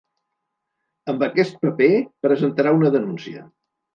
Amb 1.13 1.25
aquest 1.27 1.59
paper 1.67 1.91
presentarà 2.27 2.75
una 2.79 2.93
denúncia. 2.99 3.45